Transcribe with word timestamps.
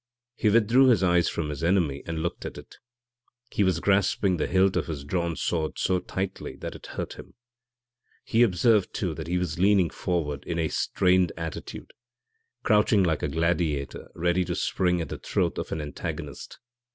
He 0.33 0.49
withdrew 0.49 0.87
his 0.87 1.03
eyes 1.03 1.29
from 1.29 1.49
his 1.49 1.63
enemy 1.63 2.01
and 2.07 2.23
looked 2.23 2.43
at 2.43 2.57
it. 2.57 2.77
He 3.51 3.63
was 3.63 3.79
grasping 3.79 4.37
the 4.37 4.47
hilt 4.47 4.75
of 4.75 4.87
his 4.87 5.03
drawn 5.03 5.35
sword 5.35 5.77
so 5.77 5.99
tightly 5.99 6.55
that 6.55 6.73
it 6.73 6.87
hurt 6.87 7.19
him. 7.19 7.35
He 8.23 8.41
observed, 8.41 8.95
too, 8.95 9.13
that 9.13 9.27
he 9.27 9.37
was 9.37 9.59
leaning 9.59 9.91
forward 9.91 10.43
in 10.45 10.57
a 10.57 10.69
strained 10.69 11.31
attitude 11.37 11.93
crouching 12.63 13.03
like 13.03 13.21
a 13.21 13.27
gladiator 13.27 14.07
ready 14.15 14.43
to 14.45 14.55
spring 14.55 15.01
at 15.01 15.09
the 15.09 15.19
throat 15.19 15.59
of 15.59 15.71
an 15.71 15.79
antagonist. 15.79 16.57